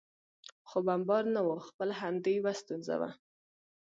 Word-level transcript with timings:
خو 0.69 0.77
بمبار 0.87 1.23
نه 1.35 1.41
و، 1.45 1.49
خپله 1.67 1.93
همدې 2.01 2.31
یو 2.37 2.45
ستونزه 2.61 2.95
وه. 3.01 3.09